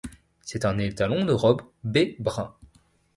C'est 0.41 0.65
un 0.65 0.79
étalon 0.79 1.25
de 1.25 1.31
robe 1.31 1.61
bai-brun. 1.83 2.55